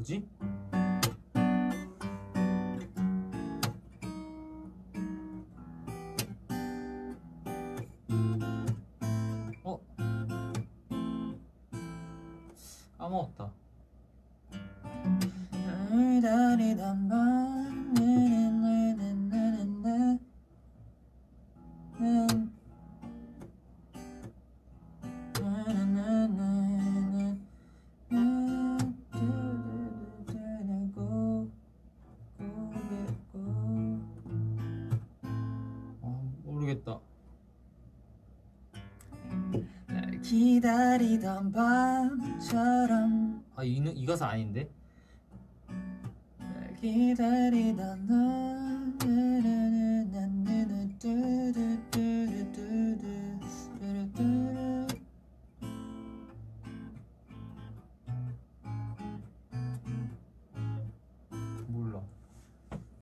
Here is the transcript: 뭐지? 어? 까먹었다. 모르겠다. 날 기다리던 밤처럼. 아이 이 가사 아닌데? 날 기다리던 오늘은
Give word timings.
뭐지? 0.00 0.26
어? 9.62 9.78
까먹었다. 12.96 13.52
모르겠다. 36.70 37.00
날 39.86 40.20
기다리던 40.22 41.52
밤처럼. 41.52 43.44
아이 43.56 43.76
이 43.76 44.06
가사 44.06 44.28
아닌데? 44.28 44.68
날 46.38 46.74
기다리던 46.80 48.08
오늘은 48.10 49.59